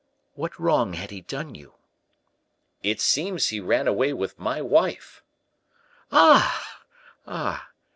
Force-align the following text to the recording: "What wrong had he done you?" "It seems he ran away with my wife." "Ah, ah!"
"What 0.33 0.57
wrong 0.59 0.93
had 0.93 1.11
he 1.11 1.21
done 1.21 1.53
you?" 1.53 1.75
"It 2.81 2.99
seems 2.99 3.49
he 3.49 3.59
ran 3.59 3.87
away 3.87 4.13
with 4.13 4.39
my 4.39 4.59
wife." 4.59 5.21
"Ah, 6.11 6.81
ah!" 7.27 7.69